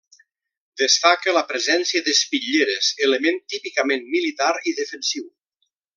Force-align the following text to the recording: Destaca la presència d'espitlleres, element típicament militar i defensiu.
Destaca 0.81 1.35
la 1.35 1.43
presència 1.51 2.01
d'espitlleres, 2.07 2.89
element 3.09 3.37
típicament 3.55 4.11
militar 4.17 4.53
i 4.73 4.75
defensiu. 4.81 5.29